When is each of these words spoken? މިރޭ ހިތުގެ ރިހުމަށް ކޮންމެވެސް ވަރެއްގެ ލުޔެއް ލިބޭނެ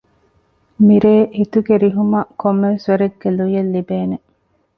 މިރޭ 0.87 1.13
ހިތުގެ 1.37 1.75
ރިހުމަށް 1.83 2.31
ކޮންމެވެސް 2.41 2.87
ވަރެއްގެ 2.89 3.29
ލުޔެއް 3.37 3.71
ލިބޭނެ 3.75 4.17